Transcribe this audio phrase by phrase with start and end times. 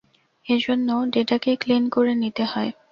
[0.45, 2.71] এজন্য ডেটাকে ক্লিন করে নিতে হয়।